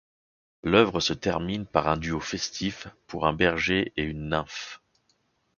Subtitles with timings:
[0.63, 4.81] L'œuvre se termine par un duo festif pour un berger et une nymphe.